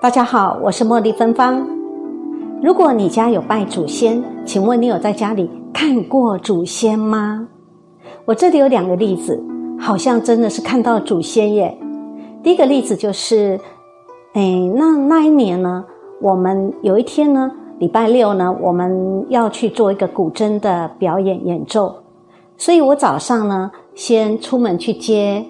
[0.00, 1.66] 大家好，我是茉莉芬芳。
[2.62, 7.48] 如果你家有拜祖先，请问你有在家里看过祖先吗？
[8.24, 9.42] 我这里有两个例子，
[9.76, 11.76] 好像真的是看到祖先耶。
[12.44, 13.58] 第一个例子就是，
[14.34, 15.84] 哎，那那一年呢，
[16.20, 21.92] 我们有一天呢，礼拜六呢，我们要去做一个古筝的表演演奏，
[22.56, 25.44] 所以我早上呢，先出门去接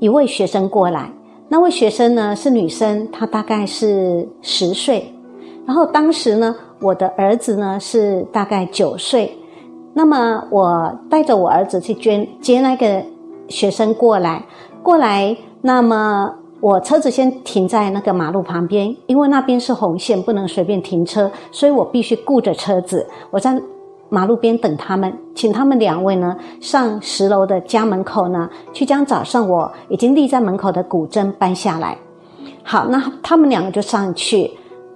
[0.00, 1.12] 一位学生过来。
[1.48, 5.12] 那位学生呢是女生，她大概是十岁。
[5.66, 9.36] 然后当时呢，我的儿子呢是大概九岁。
[9.94, 13.02] 那么我带着我儿子去捐接那个
[13.48, 14.44] 学生过来，
[14.82, 15.36] 过来。
[15.62, 23.06] 那么我车子先停在那个马路旁边，因为那边是红线，不能随便停车，所以我必须顾着车子。
[23.30, 23.60] 我在。
[24.10, 31.96] 马路边等他们，请他们两位呢上十楼的家门口呢，去将早上我已经立在门口的古筝搬下来。
[32.62, 34.50] 好，那他们两个就上去，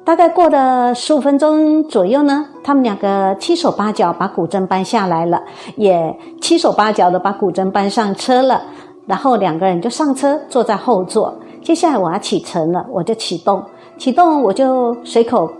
[0.05, 5.43] 大概过了十五分钟左右呢，他们两个七手八脚把古筝搬下来了，
[5.77, 8.63] 也七手八脚的把古筝搬上车了。
[9.07, 11.35] 然后两个人就上车，坐在后座。
[11.63, 13.63] 接下来我要启程了，我就启动，
[13.99, 15.51] 启动我就随口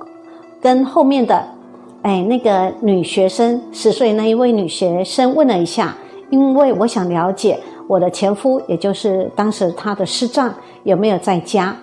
[0.61, 1.45] 跟后面的。
[2.03, 5.95] 哎，那个女学生十岁那一位女学生问了一下，
[6.31, 11.77] 因为我想了解我的前夫，也就是当时他的师丈有没有在家，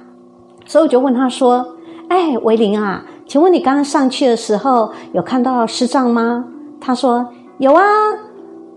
[0.65, 1.65] 所以我就问他说
[2.09, 6.43] ：“哎，维林啊，请问你刚刚上去的时候有看到师丈吗？”
[6.81, 7.25] 他说
[7.57, 7.81] ：“有啊，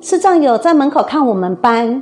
[0.00, 2.00] 师丈有在门口看我们班。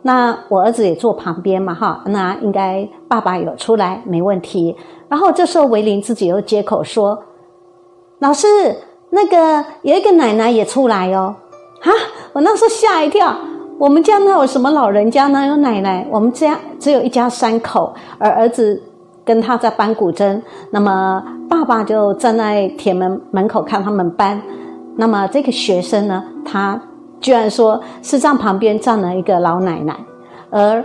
[0.00, 4.74] 那我儿子也坐旁边嘛，哈，那应该爸爸有出来没问题。
[5.10, 7.22] 然后这时候维林自己又接口说。”
[8.22, 8.46] 老师，
[9.10, 11.34] 那个有一个奶奶也出来哦，
[11.80, 11.90] 哈！
[12.32, 13.34] 我那时候吓一跳。
[13.80, 15.44] 我们家那有什么老人家呢？
[15.44, 16.06] 有奶奶。
[16.08, 18.80] 我们家只有一家三口，而儿子
[19.24, 21.20] 跟他在搬古筝，那么
[21.50, 24.40] 爸爸就站在铁门门口看他们搬。
[24.94, 26.80] 那么这个学生呢，他
[27.20, 29.96] 居然说是站旁边站了一个老奶奶，
[30.48, 30.84] 而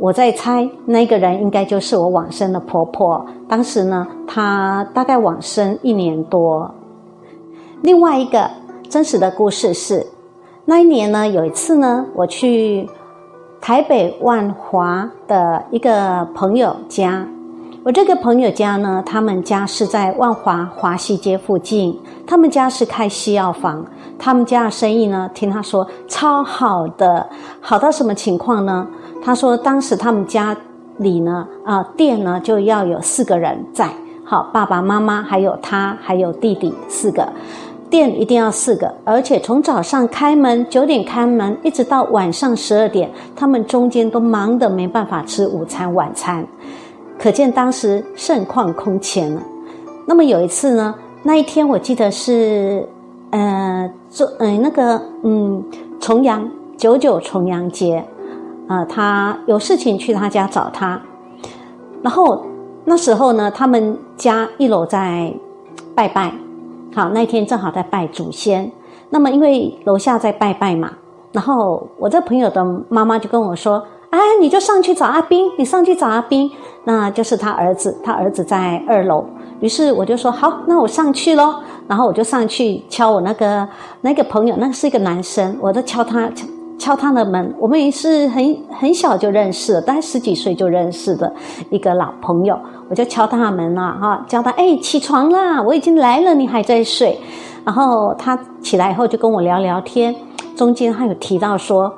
[0.00, 3.22] 我在猜那个人应该就是我往生的婆婆。
[3.46, 6.74] 当时呢，她大概往生一年多。
[7.82, 8.50] 另外一个
[8.88, 10.06] 真实的故事是，
[10.64, 12.88] 那一年呢，有一次呢，我去
[13.60, 17.28] 台北万华的一个朋友家。
[17.82, 23.84] 我这个朋友家呢，他们家是在万华华西街附近，他们家是开西药房，
[24.18, 27.28] 他们家的生意呢，听他说超好的，
[27.60, 28.86] 好到什么情况呢？
[29.22, 30.56] 他说当时他们家。
[30.98, 33.88] 里呢啊店呢就要有四个人在，
[34.22, 37.26] 好爸爸妈妈还有他还有弟弟四个，
[37.88, 46.46] 店一定要四个，而且从早上开门九点开门，一直到晚上十二点，他们中间都忙得没办法吃午餐晚餐，
[47.18, 49.42] 可见当时盛况空前了。
[50.04, 52.86] 那么有一次呢，那一天我记得是
[53.30, 55.64] 呃做嗯那个嗯
[55.98, 58.04] 重阳九九重阳节。
[58.70, 61.02] 啊，他有事情去他家找他，
[62.02, 62.46] 然后
[62.84, 65.34] 那时候呢，他们家一楼在
[65.92, 66.32] 拜拜，
[66.94, 68.70] 好，那天正好在拜祖先。
[69.08, 70.92] 那么因为楼下在拜拜嘛，
[71.32, 76.48] 然后我这朋友的妈妈就跟我说：“哎，你就上去找阿斌，你上去找阿斌，
[76.84, 79.26] 那就是他儿子，他儿子在二楼。”
[79.58, 81.56] 于是我就说：“好，那我上去喽。”
[81.88, 83.66] 然后我就上去敲我那个
[84.02, 86.30] 那个朋友，那是一个男生，我在敲他。
[86.80, 91.30] 敲他的门，我们也是很很小就认识了，大概十几岁就认识的
[91.68, 92.58] 一个老朋友。
[92.88, 97.20] 我就敲他的门了，哈，叫他哎起床啦，我已经来了，你还在睡。
[97.66, 100.16] 然后他起来以后就跟我聊聊天，
[100.56, 101.92] 中间他有提到说，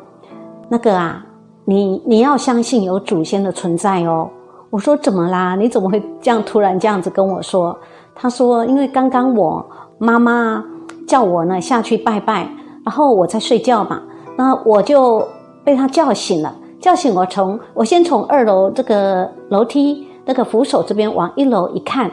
[0.68, 1.24] 那个啊，
[1.64, 4.28] 你你要相信有祖先的存在哦。
[4.70, 5.54] 我说怎么啦？
[5.54, 7.78] 你怎么会这样突然这样子跟我说？
[8.16, 9.64] 他说因为刚刚我
[9.98, 10.62] 妈妈
[11.06, 12.48] 叫我呢下去拜拜，
[12.84, 14.02] 然后我在睡觉嘛。
[14.36, 15.26] 那我就
[15.62, 22.10] 被他叫醒了，叫醒我从我先从二楼这个楼梯那个扶手这边往一楼一看，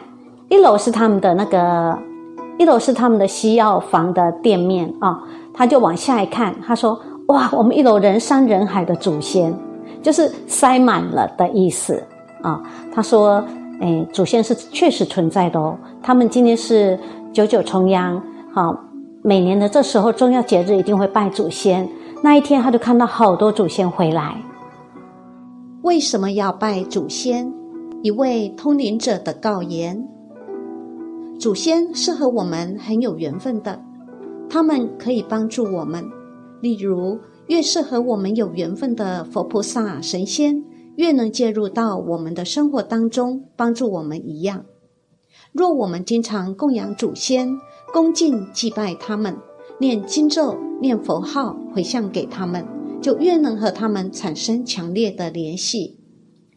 [0.48, 1.98] 一楼是他们的那个，
[2.58, 5.22] 一楼是他们的西药房的店面啊，
[5.54, 9.54] 他就往下一看，他说：“哇，我们一楼人山人海的祖先，
[10.02, 12.02] 就是塞满了的意思
[12.42, 12.60] 啊。”
[12.92, 13.42] 他说
[13.80, 16.98] ：“哎，祖先是确实存在的哦，他们今天是
[17.32, 18.22] 九九重阳，
[18.52, 18.76] 好，
[19.22, 21.88] 每年的这时候重要节日一定会拜祖先。”
[22.22, 24.42] 那一天，他就看到好多祖先回来。
[25.82, 27.50] 为什么要拜祖先？
[28.02, 30.06] 一位通灵者的告言：
[31.38, 33.82] 祖先是和我们很有缘分的，
[34.50, 36.04] 他们可以帮助我们。
[36.60, 40.62] 例如，越是和我们有缘分的佛菩萨、神仙，
[40.96, 44.64] 越能介入到我们的生活当中，帮助我们一样。
[45.52, 47.48] 若我们经常供养祖先、
[47.94, 49.36] 恭敬祭拜他们、
[49.80, 52.62] 念经咒、念佛号、回向给他们，
[53.00, 55.96] 就越能和他们产生强烈的联系。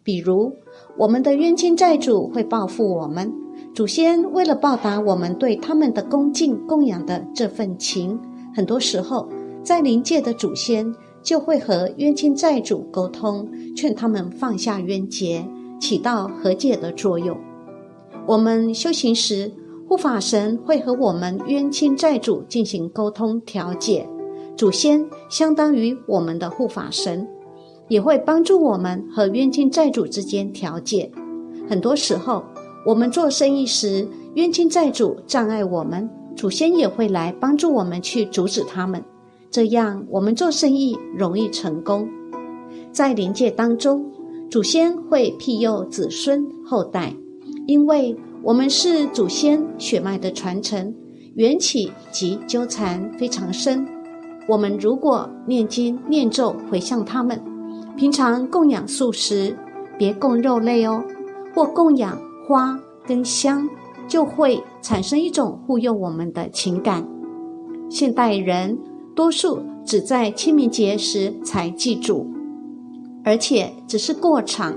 [0.04, 0.52] 比如，
[0.98, 3.32] 我们的冤亲债主会报复我们，
[3.74, 8.20] 祖先为了报答我们对他们的恭敬供养的这份情，
[8.54, 9.30] 很多时候
[9.64, 15.48] 在灵界的祖先就会和冤亲债主沟通，劝他们放下冤结，
[15.80, 17.38] 起到和解的作用。
[18.28, 19.50] 我们修行时，
[19.94, 24.10] 护法神会和我们冤亲债主进行沟通调解，
[24.58, 27.28] 祖先相当于我们的护法神，
[27.90, 31.12] 也会帮助我们和冤亲债主之间调解。
[31.70, 32.44] 很多时候，
[32.88, 39.04] 我们做生意时，冤亲债主障碍我们，祖先也会来帮助我们去阻止他们，
[39.52, 42.10] 这样我们做生意容易成功。
[42.92, 44.12] 在灵界当中，
[44.50, 47.14] 祖先会庇佑子孙后代。
[47.66, 48.14] 因为
[48.44, 50.94] 我们是祖先血脉的传承，
[51.36, 53.88] 缘起及纠缠非常深。
[54.50, 57.42] 我们如果念经念咒回向他们，
[57.96, 59.56] 平常供养素食，
[59.98, 61.02] 别供肉类哦，
[61.56, 63.66] 或供养花跟香，
[64.10, 67.08] 就会产生一种护佑我们的情感。
[67.90, 68.78] 现代人
[69.16, 72.28] 多数只在清明节时才祭祖，
[73.24, 74.76] 而且只是过场。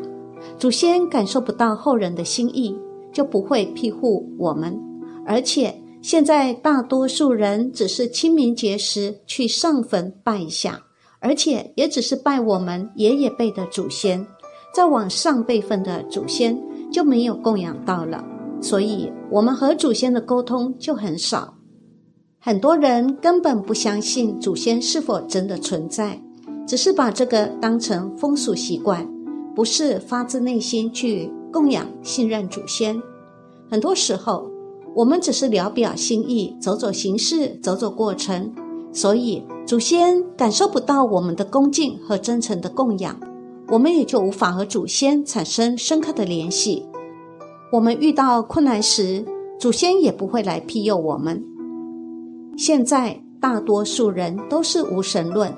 [0.57, 2.77] 祖先感受不到后人的心意，
[3.17, 4.79] 就不会庇护我们。
[5.25, 10.79] 而且现在大多数人只是清明节时去上坟拜一下，
[11.19, 14.27] 而且也只是拜我们爷爷辈的祖先，
[14.75, 18.23] 再往上辈分的祖先就没有供养到了。
[18.61, 21.55] 所以，我们和祖先的沟通就很少。
[22.39, 26.21] 很多人根本不相信祖先是否真的存在，
[26.69, 29.09] 只是把这个当成风俗习惯。
[29.57, 33.01] 不是发自内心去供养、信任祖先，
[33.71, 34.51] 很多时候
[34.95, 38.53] 我们只是聊表心意、走走形式、走走过程，
[38.93, 43.19] 所以祖先感受不到我们的恭敬和真诚的供养，
[43.69, 46.87] 我们也就无法和祖先产生深刻的联系。
[47.73, 49.25] 我们遇到困难时，
[49.59, 51.45] 祖先也不会来庇佑我们。
[52.57, 55.55] 现在大多数人都是无神论，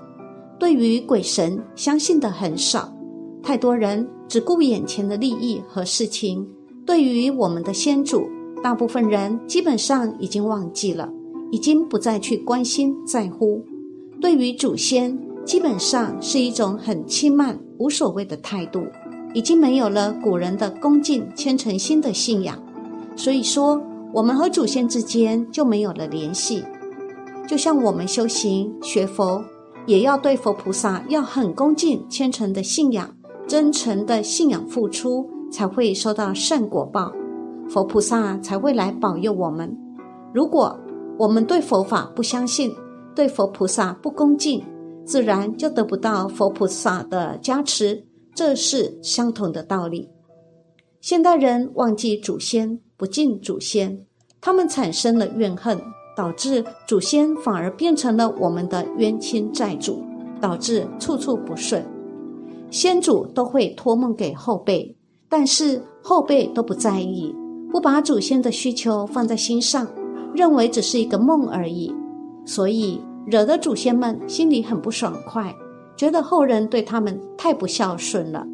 [0.59, 2.93] 对于鬼神相信的很少。
[3.49, 6.47] 太多人只顾眼前的利益和事情，
[6.85, 8.29] 对于我们的先祖，
[8.63, 11.09] 大部分人基本上已经忘记了，
[11.51, 13.65] 已经不再去关心在乎。
[14.21, 18.85] 对于祖先，基本上是一种很轻慢、无所谓的态度，
[19.33, 22.63] 已经没有了古人的恭敬、虔诚心的信仰。
[23.17, 23.81] 所以说，
[24.13, 26.63] 我们和祖先之间就没有了联系。
[27.49, 29.43] 就像我们修行学佛，
[29.87, 33.09] 也要对佛菩萨要很恭敬、虔诚的信仰。
[33.49, 37.11] 真诚的信仰付出，才会收到善果报，
[37.67, 39.75] 佛菩萨才会来保佑我们。
[40.35, 40.79] 如果
[41.19, 42.71] 我们对佛法不相信，
[43.15, 44.63] 对佛菩萨不恭敬，
[45.07, 48.05] 自然就得不到佛菩萨的加持。
[48.35, 50.09] 这是相同的道理。
[51.01, 53.99] 现代人忘记祖先，不敬祖先，
[54.43, 55.81] 他们产生了怨恨，
[56.15, 60.05] 导致祖先反而变成了我们的冤亲债主，
[60.39, 61.83] 导致处处不顺。
[62.71, 64.95] 先祖都会托梦给后辈，
[65.29, 67.35] 但是后辈都不在意，
[67.71, 69.87] 不把祖先的需求放在心上，
[70.35, 71.95] 认为只是一个梦而已，
[72.45, 75.55] 所以惹得祖先们心里很不爽快，
[75.97, 78.47] 觉得后人对他们太不孝顺了。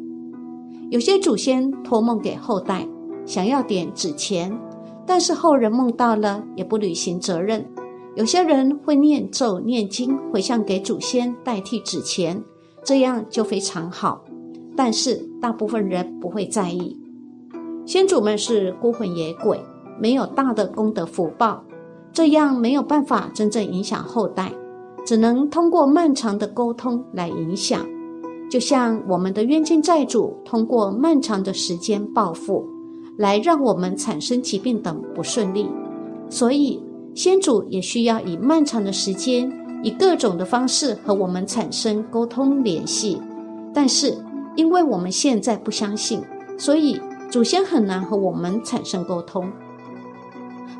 [0.89, 2.87] 有些祖先托梦给后代，
[3.25, 4.57] 想要点纸钱，
[5.05, 7.65] 但是后人梦到了也不履行责任。
[8.15, 12.41] 有些人会念咒念经回向给祖先，代替纸钱。
[12.85, 14.23] 这样就非常好，
[14.77, 16.95] 但是大部分人不会在意。
[17.83, 19.59] 先祖们是孤魂野鬼，
[19.99, 21.63] 没有大的功德福报，
[22.13, 24.53] 这样没有办法真正影响后代，
[25.03, 27.83] 只能通过漫长的沟通来影响。
[28.51, 32.63] 就像我们的冤亲债主通过漫长的时间报复，
[33.17, 35.67] 来让我们产生疾病等不顺利，
[36.29, 36.79] 所以
[37.15, 39.64] 先祖也需要以漫长的时间。
[39.85, 43.21] 以各种的方式和我们产生沟通联系，
[43.71, 44.17] 但是
[44.55, 46.19] 因为我们现在不相信，
[46.57, 46.99] 所以
[47.29, 49.47] 祖先很难和我们产生沟通。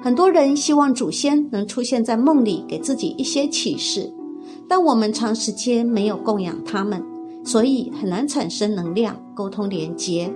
[0.01, 4.11] 很多人希望祖先能出现在梦里，给自己一些启示，
[4.67, 6.99] 但我们长时间没有供养他们，
[7.43, 10.33] 所以很难产生能量沟通连接。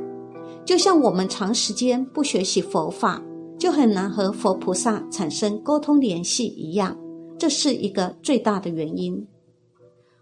[0.63, 3.19] 就像我们长时间不学习佛法，
[3.57, 6.95] 就很难和佛菩萨产生沟通联系一样。
[7.39, 9.25] 这是一个最大的原因。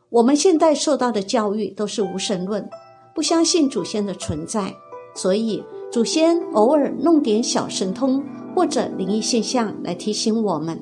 [0.10, 2.66] 我们现在受到的教育都是无神论，
[3.14, 4.74] 不相信祖先的存在，
[5.16, 8.24] 所以祖先偶尔弄点小神通
[8.56, 10.80] 或者灵异现象来提醒我们。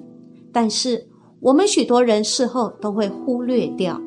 [0.52, 1.08] 但是
[1.40, 4.00] 我们许多人事后都会忽略掉。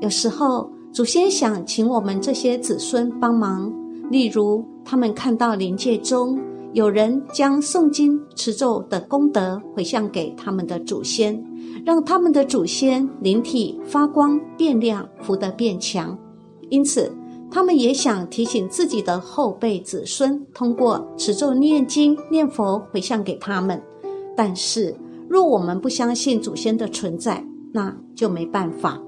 [0.00, 3.72] 有时候祖先想请我们这些子孙帮忙，
[4.10, 6.40] 例如他们看到灵界中。
[6.72, 11.42] 有人将诵经持咒的功德回向给他们的祖先，
[11.86, 16.18] 让他们的祖先灵体发光变亮，福德变强。
[16.68, 17.12] 因此，
[17.48, 23.80] 他们也想提醒自己的后辈子孙，通过持咒念经念佛回向给他们。
[24.36, 24.96] 但是，
[25.28, 29.00] 若我们不相信祖先的存在，那就没办法。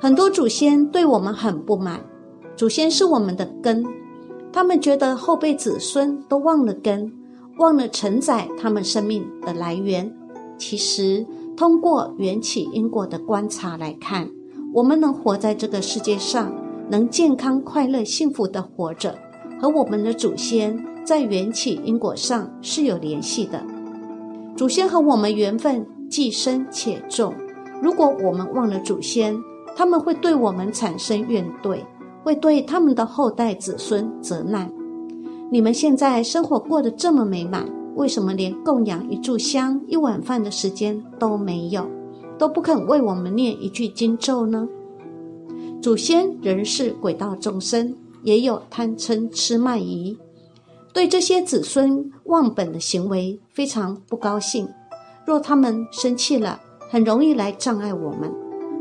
[0.00, 2.00] 很多祖先对我们很不满，
[2.54, 3.84] 祖先是我们的根。
[4.52, 7.12] 他们觉得后辈子孙都忘了根，
[7.58, 10.08] 忘了承载他们生命的来源。
[10.56, 11.26] 其实，
[11.60, 14.26] 通过缘起因果的观察来看，
[14.72, 16.50] 我们能活在这个世界上，
[16.88, 19.14] 能健康、快乐、幸福的活着，
[19.60, 23.62] 和我们的祖先在缘起因果上是有联系的。
[24.56, 27.34] 祖先和我们缘分既深且重。
[27.82, 29.38] 如果我们忘了祖先，
[29.76, 31.80] 他们会对我们产生怨怼。
[32.22, 34.72] 会对他们的后代子孙责难。
[35.50, 37.66] 你们现在生活过得这么美满，
[38.00, 41.86] 为什么连供养一炷香、一碗饭的时间都没有，
[42.38, 44.66] 都不肯为我们念一句经咒呢？
[45.82, 50.16] 祖先仍是鬼道众生，也有贪嗔痴慢疑，
[50.94, 54.66] 对这些子孙忘本的行为非常不高兴。
[55.26, 58.32] 若他们生气了，很容易来障碍我们。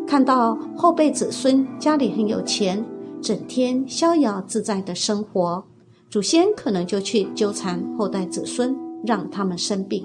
[0.07, 2.81] 看到后辈子孙家里很有钱。
[3.21, 5.61] 整天逍遥自在的生活，
[6.09, 8.73] 祖先可能就去纠缠后代子孙，
[9.05, 10.03] 让他们生病。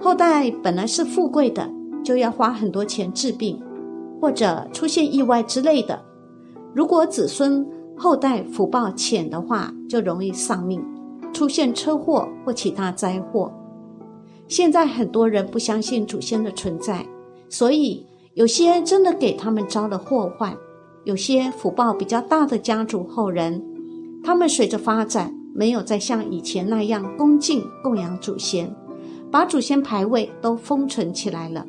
[0.00, 1.68] 后代本来是富贵的，
[2.04, 3.60] 就要花很多钱治病，
[4.20, 6.00] 或者出现意外之类的。
[6.74, 10.84] 如果子孙后代福报浅的话，就容易丧命，
[11.32, 13.52] 出现车祸或其他灾祸。
[14.46, 17.04] 现在很多人不相信祖先的存在，
[17.48, 20.56] 所以有些真的给他们招了祸患。
[21.04, 23.62] 有些福报比较大的家族后人，
[24.22, 28.72] 他们随着发展，没有再像以前那样恭敬供养祖先，
[29.28, 31.66] 把祖先牌位都封存起来了。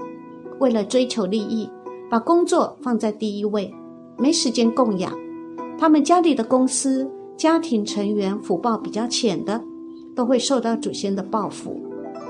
[0.60, 1.68] 为了追求利益，
[2.08, 3.74] 把工作放在第一位，
[4.16, 5.12] 没时间供养。
[5.80, 9.60] 他们家里的公司、家庭成员福报比较浅的，
[10.16, 11.82] 都会受到祖先的报复。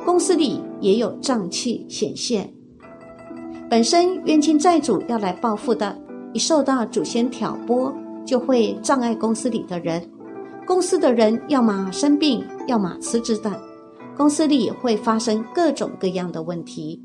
[0.06, 2.54] 公司里也有瘴气显现，
[3.70, 5.94] 本身冤亲债主要来报复的。
[6.32, 10.02] 一受到祖先挑拨，就会障碍公司里的人。
[10.70, 13.52] 公司的人要么生病，要么辞职等，
[14.16, 17.02] 公司里会发生各种各样的问题。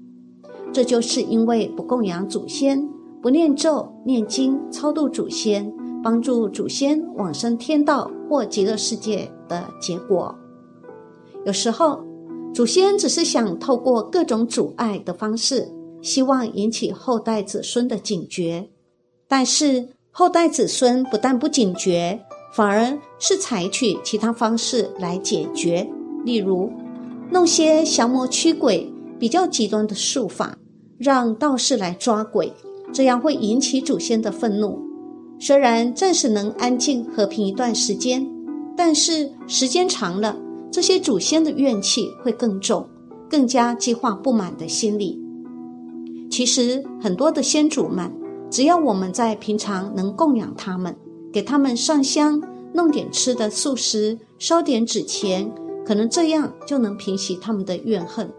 [0.70, 2.86] 这就是因为不供养祖先，
[3.22, 10.34] 不念咒、念经、超度祖先，帮助祖先往生天道或极乐世界的结果。
[11.46, 12.04] 有时候，
[12.52, 15.66] 祖先只是想透过各种阻碍的方式，
[16.02, 18.68] 希望引起后代子孙的警觉。
[19.26, 22.20] 但是后代子孙不但不警觉，
[22.54, 25.84] 反而是采取其他方式来解决，
[26.24, 26.70] 例如
[27.30, 30.56] 弄些降魔驱鬼、比较极端的术法，
[30.96, 32.52] 让道士来抓鬼，
[32.92, 34.78] 这样会引起祖先的愤怒。
[35.40, 38.24] 虽然暂时能安静和平一段时间，
[38.76, 40.36] 但是时间长了，
[40.70, 42.88] 这些祖先的怨气会更重，
[43.28, 45.20] 更加激化不满的心理。
[46.30, 48.10] 其实很多的先祖们。
[48.50, 50.94] 只要我们在平常能供养他们，
[51.34, 52.40] 给他们上香，
[52.72, 55.52] 弄点吃的素食，烧点纸钱，
[55.84, 58.32] 可能这样就能平息他们的怨恨。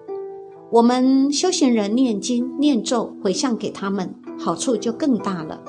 [0.72, 5.62] 我们修行人念经念咒回向给他们，好处就更大了。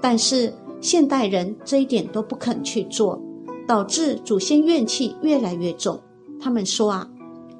[0.00, 3.22] 但是现代人这一点都不肯去做，
[3.64, 6.00] 导致祖先怨气越来越重。
[6.40, 7.08] 他们说啊，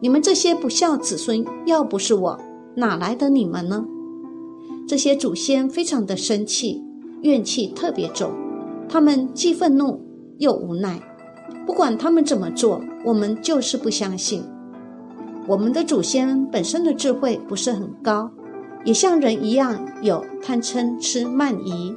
[0.00, 2.36] 你们这些不孝子孙，要不是我，
[2.74, 3.84] 哪来的你们呢？
[4.88, 6.82] 这些祖先非常的生气，
[7.22, 8.32] 怨气特别重，
[8.88, 10.00] 他们既愤怒
[10.38, 11.00] 又无奈。
[11.66, 14.42] 不管他们怎么做，我们就是不相信。
[15.46, 18.30] 我们的祖先本身的智慧不是很高，
[18.84, 21.94] 也像人一样有贪嗔痴慢疑。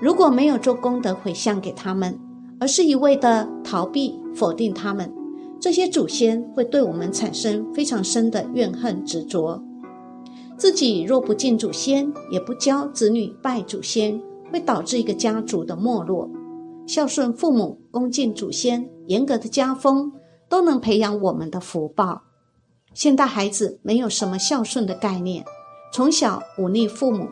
[0.00, 2.18] 如果没有做功德回向给他们，
[2.58, 5.12] 而是一味的逃避否定他们，
[5.60, 9.62] 这些祖先会对我们产生非常深的怨恨执着。
[10.56, 14.20] 自己若不敬祖先，也不教子女拜祖先，
[14.52, 16.28] 会导致一个家族的没落。
[16.86, 20.12] 孝顺父母、恭敬祖先、严格的家风，
[20.48, 22.22] 都能培养我们的福报。
[22.92, 25.44] 现代孩子没有什么孝顺的概念，
[25.92, 27.28] 从小忤逆父母，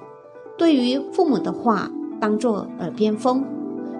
[0.56, 3.44] 对于父母的话当作耳边风，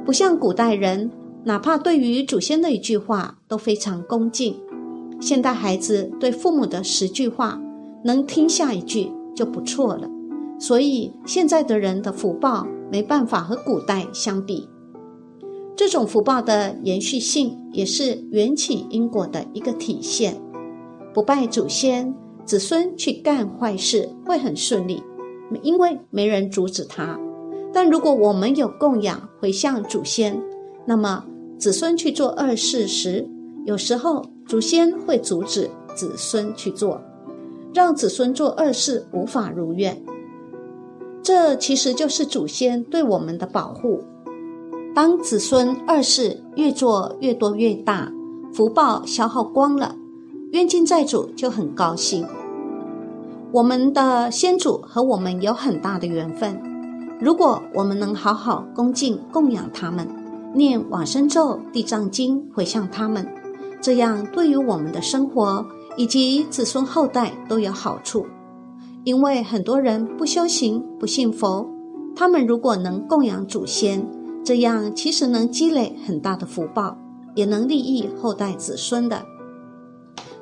[0.04, 1.10] 不像古代人，
[1.42, 4.56] 哪怕对于祖先的一句话都非常恭敬。
[5.20, 7.60] 现代孩子对父母的十句话，
[8.04, 10.08] 能听下一句就不错了。
[10.60, 14.68] 所以现在的人的福报没办法和古代相比。
[15.76, 20.36] 这种福报的延续性，也是缘起因果的一个体现。
[21.14, 22.14] 不拜祖先，
[22.44, 25.02] 子孙去干坏事会很顺利，
[25.62, 27.18] 因为没人阻止他。
[27.72, 30.40] 但如果我们有供养回向祖先，
[30.86, 31.24] 那么
[31.58, 33.28] 子孙去做恶事时，
[33.64, 37.00] 有时候祖先会阻止子孙去做，
[37.72, 39.96] 让子孙做恶事无法如愿。
[41.22, 44.02] 这其实就是祖先对我们的保护。
[44.94, 48.10] 当子孙二世越做越多越大，
[48.52, 49.94] 福报消耗光了，
[50.52, 52.26] 冤亲债主就很高兴。
[53.52, 56.60] 我们的先祖和我们有很大的缘分，
[57.20, 60.08] 如果我们能好好恭敬供养他们，
[60.54, 63.26] 念往生咒、地藏经回向他们，
[63.80, 65.64] 这样对于我们的生活
[65.96, 68.26] 以及子孙后代都有好处。
[69.08, 71.66] 因为很多人不修行、不信佛，
[72.14, 74.06] 他们如果能供养祖先。
[74.44, 76.94] 这样其实能积累很大的福报，
[77.34, 79.24] 也能利益后代子孙的。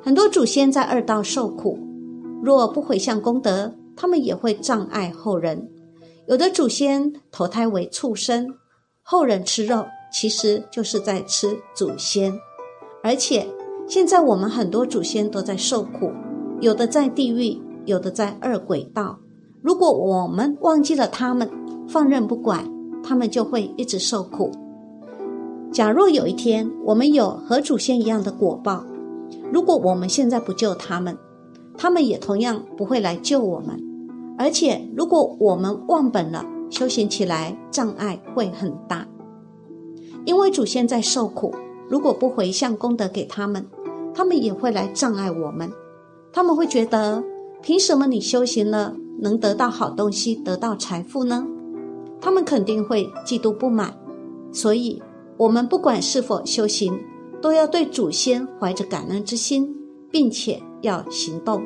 [0.03, 1.79] 很多祖先在二道受苦，
[2.43, 5.69] 若不回向功德，他们也会障碍后人。
[6.27, 8.53] 有的祖先投胎为畜生，
[9.01, 12.37] 后人吃肉，其实就是在吃祖先。
[13.01, 13.47] 而且
[13.87, 16.11] 现在我们很多祖先都在受苦，
[16.59, 17.57] 有的在地狱，
[17.87, 19.17] 有的在二轨道。
[19.63, 21.49] 如果我们忘记了他们，
[21.87, 22.63] 放任不管。
[23.03, 24.51] 他们就会一直受苦。
[25.71, 28.83] 假若有一天我们有和祖先一样的果报，
[29.49, 31.17] 如果我们现在不救他们，
[31.77, 33.81] 他们也同样不会来救我们。
[34.37, 39.07] 而且，如果我们忘本了，修行起来障碍会很大。
[40.25, 41.55] 因为祖先在受苦，
[41.87, 43.65] 如果不回向功德给他们，
[44.13, 45.71] 他们也会来障碍我们。
[46.33, 47.23] 他们会觉得，
[47.67, 51.45] 凭什么你修行了能得到好东西，得到财富呢？
[52.21, 53.93] 他们肯定会嫉妒不满，
[54.53, 55.03] 所以，
[55.35, 56.97] 我们不管是否修行，
[57.41, 59.75] 都要对祖先怀着感恩之心，
[60.09, 61.61] 并且要行动。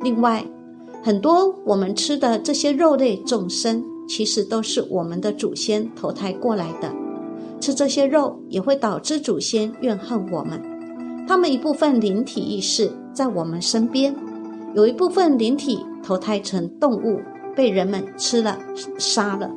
[0.00, 0.44] 另外，
[1.04, 6.92] 很多我们吃的这些肉类众生，其实都是我们的祖先投胎过来的。
[7.60, 10.60] 吃这些肉也会导致祖先怨恨我们。
[11.28, 14.12] 他们一部分灵体意识在我们身边，
[14.74, 17.20] 有一部分灵体投胎成动物，
[17.54, 18.58] 被人们吃了
[18.98, 19.50] 杀了。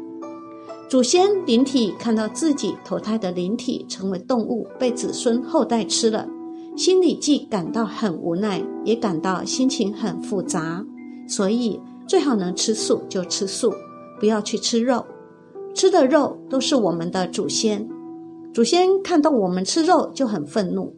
[0.89, 6.28] 祖先灵体看到自己投胎的灵体成为动物，被子孙后代吃了，
[6.75, 10.86] 心里既感到很无奈，也感到心情很复杂。
[11.28, 13.73] 所以最好能吃素就吃素，
[14.19, 15.06] 不要去吃肉。
[15.73, 17.88] 吃的肉都是我们的祖先，
[18.54, 20.93] 祖先看到我们吃肉就很愤怒。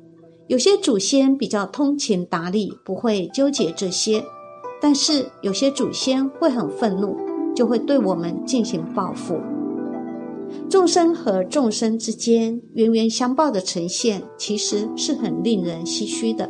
[0.48, 4.22] 有些祖先比较通情达理，不会纠结这些；
[4.82, 7.18] 但是有些祖先会很愤怒，
[7.54, 9.38] 就会对我们进行报复。
[10.70, 16.50] 众生和众生之间冤冤相报的呈现，其实是很令人唏嘘的。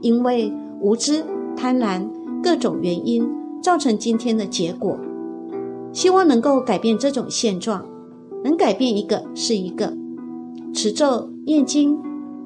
[0.00, 1.22] 因为无知、
[1.54, 2.08] 贪婪
[2.42, 3.28] 各种原因，
[3.62, 4.98] 造成今天的结果。
[5.92, 7.84] 希望能够改变这种现状，
[8.42, 9.94] 能改变一个是一个。
[10.72, 11.98] 持咒、念经、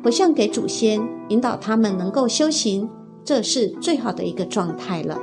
[0.03, 2.89] 回向给祖先，引导他们能够修行，
[3.25, 5.19] 这是最好的一个状态了。